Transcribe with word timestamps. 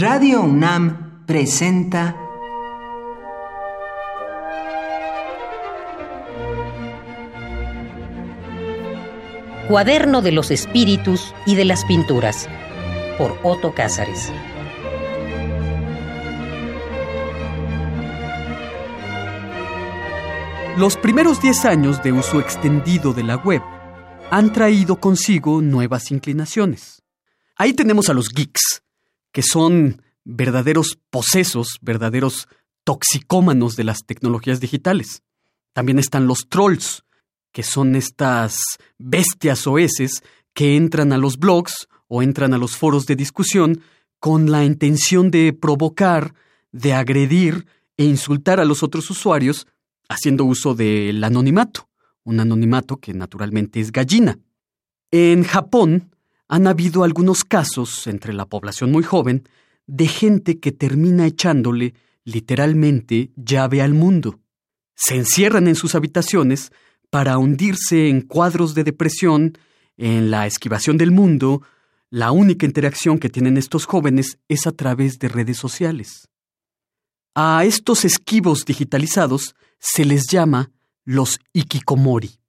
Radio 0.00 0.40
UNAM 0.40 1.26
presenta 1.26 2.16
Cuaderno 9.68 10.22
de 10.22 10.32
los 10.32 10.50
Espíritus 10.50 11.34
y 11.44 11.54
de 11.54 11.66
las 11.66 11.84
Pinturas 11.84 12.48
por 13.18 13.38
Otto 13.42 13.74
Cázares. 13.74 14.32
Los 20.78 20.96
primeros 20.96 21.42
10 21.42 21.64
años 21.66 22.02
de 22.02 22.12
uso 22.12 22.40
extendido 22.40 23.12
de 23.12 23.24
la 23.24 23.36
web 23.36 23.60
han 24.30 24.50
traído 24.54 24.98
consigo 24.98 25.60
nuevas 25.60 26.10
inclinaciones. 26.10 27.02
Ahí 27.54 27.74
tenemos 27.74 28.08
a 28.08 28.14
los 28.14 28.30
geeks, 28.30 28.82
que 29.32 29.42
son 29.42 30.02
verdaderos 30.24 30.98
posesos, 31.10 31.78
verdaderos 31.80 32.48
toxicómanos 32.84 33.76
de 33.76 33.84
las 33.84 34.04
tecnologías 34.04 34.60
digitales. 34.60 35.22
También 35.72 35.98
están 35.98 36.26
los 36.26 36.48
trolls, 36.48 37.04
que 37.52 37.62
son 37.62 37.96
estas 37.96 38.60
bestias 38.98 39.66
oeses 39.66 40.22
que 40.54 40.76
entran 40.76 41.12
a 41.12 41.18
los 41.18 41.38
blogs 41.38 41.88
o 42.08 42.22
entran 42.22 42.54
a 42.54 42.58
los 42.58 42.76
foros 42.76 43.06
de 43.06 43.16
discusión 43.16 43.82
con 44.18 44.50
la 44.50 44.64
intención 44.64 45.30
de 45.30 45.52
provocar, 45.52 46.34
de 46.72 46.92
agredir 46.92 47.66
e 47.96 48.04
insultar 48.04 48.60
a 48.60 48.64
los 48.64 48.82
otros 48.82 49.10
usuarios 49.10 49.66
haciendo 50.08 50.44
uso 50.44 50.74
del 50.74 51.22
anonimato, 51.22 51.88
un 52.24 52.40
anonimato 52.40 52.98
que 52.98 53.14
naturalmente 53.14 53.80
es 53.80 53.92
gallina. 53.92 54.38
En 55.10 55.44
Japón 55.44 56.14
han 56.50 56.66
habido 56.66 57.04
algunos 57.04 57.44
casos 57.44 58.08
entre 58.08 58.32
la 58.32 58.44
población 58.44 58.90
muy 58.90 59.04
joven 59.04 59.48
de 59.86 60.08
gente 60.08 60.58
que 60.58 60.72
termina 60.72 61.24
echándole 61.24 61.94
literalmente 62.24 63.30
llave 63.36 63.80
al 63.80 63.94
mundo. 63.94 64.40
Se 64.96 65.14
encierran 65.14 65.68
en 65.68 65.76
sus 65.76 65.94
habitaciones 65.94 66.72
para 67.08 67.38
hundirse 67.38 68.08
en 68.08 68.22
cuadros 68.22 68.74
de 68.74 68.82
depresión, 68.82 69.56
en 69.96 70.32
la 70.32 70.48
esquivación 70.48 70.98
del 70.98 71.12
mundo, 71.12 71.62
la 72.10 72.32
única 72.32 72.66
interacción 72.66 73.20
que 73.20 73.30
tienen 73.30 73.56
estos 73.56 73.84
jóvenes 73.84 74.40
es 74.48 74.66
a 74.66 74.72
través 74.72 75.20
de 75.20 75.28
redes 75.28 75.56
sociales. 75.56 76.26
A 77.36 77.64
estos 77.64 78.04
esquivos 78.04 78.64
digitalizados 78.64 79.54
se 79.78 80.04
les 80.04 80.26
llama 80.26 80.72
los 81.04 81.38
ikikomori. 81.52 82.40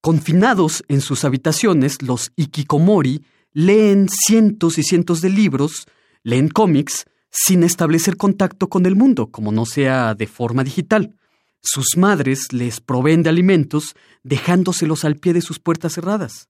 Confinados 0.00 0.82
en 0.88 1.02
sus 1.02 1.26
habitaciones, 1.26 2.00
los 2.00 2.32
ikikomori 2.36 3.26
leen 3.52 4.08
cientos 4.08 4.78
y 4.78 4.82
cientos 4.82 5.20
de 5.20 5.30
libros, 5.30 5.86
leen 6.22 6.48
cómics, 6.48 7.06
sin 7.30 7.62
establecer 7.64 8.16
contacto 8.16 8.68
con 8.68 8.86
el 8.86 8.94
mundo, 8.94 9.28
como 9.28 9.52
no 9.52 9.66
sea 9.66 10.14
de 10.14 10.26
forma 10.26 10.64
digital. 10.64 11.14
Sus 11.62 11.96
madres 11.96 12.52
les 12.52 12.80
proveen 12.80 13.22
de 13.22 13.30
alimentos, 13.30 13.94
dejándoselos 14.22 15.04
al 15.04 15.16
pie 15.16 15.32
de 15.32 15.40
sus 15.40 15.58
puertas 15.58 15.94
cerradas. 15.94 16.48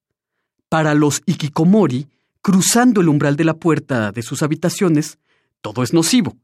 Para 0.69 0.95
los 0.95 1.23
ikikomori, 1.27 2.09
cruzando 2.41 3.01
el 3.01 3.09
umbral 3.09 3.37
de 3.37 3.45
la 3.45 3.55
puerta 3.55 4.11
de 4.11 4.23
sus 4.23 4.43
habitaciones, 4.43 5.19
todo 5.61 5.83
es 5.83 5.93
nocivo. 5.93 6.37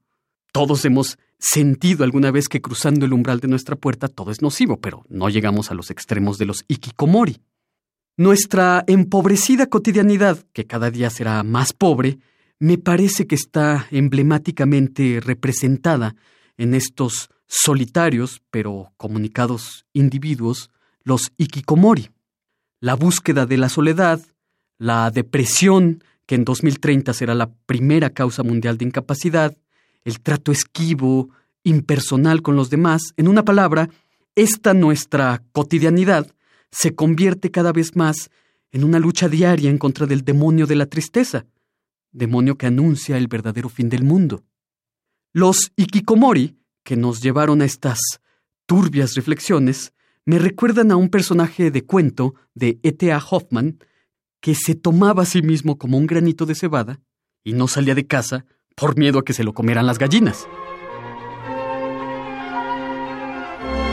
Todos 0.52 0.84
hemos 0.84 1.18
sentido 1.38 2.04
alguna 2.04 2.30
vez 2.30 2.48
que 2.48 2.60
cruzando 2.60 3.06
el 3.06 3.12
umbral 3.12 3.40
de 3.40 3.48
nuestra 3.48 3.76
puerta 3.76 4.08
todo 4.08 4.30
es 4.30 4.42
nocivo, 4.42 4.78
pero 4.80 5.04
no 5.08 5.28
llegamos 5.28 5.70
a 5.70 5.74
los 5.74 5.90
extremos 5.90 6.38
de 6.38 6.46
los 6.46 6.64
ikikomori. 6.68 7.40
Nuestra 8.18 8.82
empobrecida 8.88 9.68
cotidianidad, 9.68 10.44
que 10.52 10.66
cada 10.66 10.90
día 10.90 11.08
será 11.08 11.44
más 11.44 11.72
pobre, 11.72 12.18
me 12.58 12.76
parece 12.76 13.28
que 13.28 13.36
está 13.36 13.86
emblemáticamente 13.92 15.20
representada 15.20 16.16
en 16.56 16.74
estos 16.74 17.30
solitarios 17.46 18.42
pero 18.50 18.92
comunicados 18.96 19.86
individuos, 19.92 20.68
los 21.04 21.30
ikikomori. 21.36 22.10
La 22.80 22.96
búsqueda 22.96 23.46
de 23.46 23.56
la 23.56 23.68
soledad, 23.68 24.20
la 24.78 25.12
depresión, 25.12 26.02
que 26.26 26.34
en 26.34 26.44
2030 26.44 27.12
será 27.12 27.36
la 27.36 27.52
primera 27.66 28.10
causa 28.10 28.42
mundial 28.42 28.78
de 28.78 28.86
incapacidad, 28.86 29.56
el 30.02 30.18
trato 30.18 30.50
esquivo, 30.50 31.30
impersonal 31.62 32.42
con 32.42 32.56
los 32.56 32.68
demás, 32.68 33.00
en 33.16 33.28
una 33.28 33.44
palabra, 33.44 33.88
esta 34.34 34.74
nuestra 34.74 35.40
cotidianidad 35.52 36.34
se 36.70 36.94
convierte 36.94 37.50
cada 37.50 37.72
vez 37.72 37.96
más 37.96 38.30
en 38.70 38.84
una 38.84 38.98
lucha 38.98 39.28
diaria 39.28 39.70
en 39.70 39.78
contra 39.78 40.06
del 40.06 40.24
demonio 40.24 40.66
de 40.66 40.76
la 40.76 40.86
tristeza, 40.86 41.46
demonio 42.12 42.56
que 42.56 42.66
anuncia 42.66 43.16
el 43.16 43.28
verdadero 43.28 43.68
fin 43.68 43.88
del 43.88 44.04
mundo. 44.04 44.44
Los 45.32 45.72
ikikomori, 45.76 46.56
que 46.84 46.96
nos 46.96 47.20
llevaron 47.20 47.62
a 47.62 47.64
estas 47.64 48.00
turbias 48.66 49.14
reflexiones, 49.14 49.92
me 50.24 50.38
recuerdan 50.38 50.90
a 50.90 50.96
un 50.96 51.08
personaje 51.08 51.70
de 51.70 51.84
cuento 51.84 52.34
de 52.54 52.78
E.T.A. 52.82 53.18
Hoffman 53.18 53.78
que 54.40 54.54
se 54.54 54.74
tomaba 54.74 55.22
a 55.22 55.26
sí 55.26 55.42
mismo 55.42 55.78
como 55.78 55.96
un 55.96 56.06
granito 56.06 56.46
de 56.46 56.54
cebada 56.54 57.00
y 57.44 57.54
no 57.54 57.66
salía 57.66 57.94
de 57.94 58.06
casa 58.06 58.44
por 58.76 58.96
miedo 58.96 59.18
a 59.18 59.24
que 59.24 59.32
se 59.32 59.44
lo 59.44 59.54
comieran 59.54 59.86
las 59.86 59.98
gallinas. 59.98 60.46